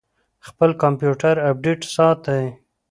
[0.47, 2.45] خپل کمپیوټر اپډیټ ساتئ؟